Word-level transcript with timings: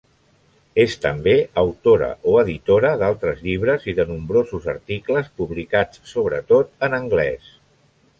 És 0.83 0.93
també 1.01 1.33
autora 1.63 2.07
o 2.31 2.31
editora 2.43 2.93
d’altres 3.01 3.43
llibres 3.49 3.85
i 3.93 3.95
de 3.99 4.05
nombrosos 4.13 4.65
articles 4.75 5.29
publicats 5.43 6.01
sobretot 6.13 6.73
en 6.89 6.97
anglés. 7.01 7.53